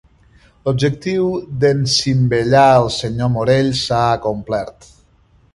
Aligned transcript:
L'objectiu 0.67 1.27
d'encimbellar 1.65 2.65
el 2.81 2.91
senyor 2.97 3.33
Morell 3.37 3.73
s'ha 3.85 4.01
acomplert. 4.19 4.93